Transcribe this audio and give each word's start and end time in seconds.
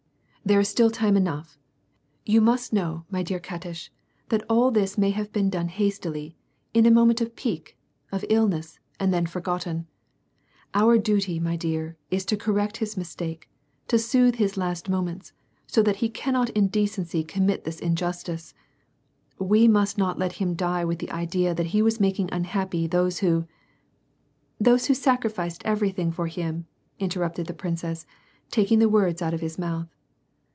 "There 0.43 0.59
is 0.59 0.67
still 0.67 0.89
time 0.89 1.15
enough, 1.15 1.51
my^ 2.25 2.31
>'—•'" 2.31 2.33
You 2.33 2.41
must 2.41 2.73
know, 2.73 3.05
my 3.11 3.21
dear 3.23 3.39
Katish, 3.39 3.89
that 4.29 4.43
all 4.49 4.69
this 4.71 4.97
may 4.97 5.11
ha;l>le. 5.11 5.29
"J^Avne 5.29 5.69
hastily, 5.69 6.35
in 6.73 6.85
a 6.85 6.91
moment 6.91 7.21
of 7.21 7.35
pique, 7.37 7.77
of 8.11 8.25
illness, 8.27 8.77
and 8.99 9.13
then• 9.13 9.25
^otten. 9.41 9.85
Our 10.73 10.97
duty, 10.97 11.39
my 11.39 11.55
dear, 11.55 11.95
is 12.09 12.25
to 12.25 12.35
correct 12.35 12.77
his 12.77 12.97
mistake, 12.97 13.49
to 13.87 13.95
sootlie 13.97 14.35
his 14.39 14.57
last 14.57 14.89
moments, 14.89 15.31
80 15.71 15.83
that 15.83 15.95
he 15.97 16.09
cannot 16.09 16.49
in 16.49 16.67
decency 16.67 17.23
commit 17.23 17.63
this 17.63 17.79
injustice; 17.79 18.53
we 19.39 19.67
must 19.69 19.97
not 19.97 20.19
let 20.19 20.33
him 20.33 20.55
die 20.55 20.83
with 20.83 20.97
the 20.99 21.11
idea 21.11 21.53
that 21.53 21.67
he 21.67 21.81
was 21.83 21.99
making 22.01 22.27
unhappy 22.33 22.87
those 22.87 23.19
who 23.19 23.45
"—"Those 24.59 24.87
who 24.87 24.93
have 24.93 24.97
sacrificed 24.97 25.61
everything 25.65 26.11
for 26.11 26.27
him," 26.27 26.65
inter 26.99 27.21
rupted 27.21 27.45
the 27.45 27.53
princess, 27.53 28.05
taking 28.49 28.79
the 28.79 28.89
words 28.89 29.21
out 29.21 29.33
of 29.35 29.39
his 29.41 29.57
mouth. 29.59 29.87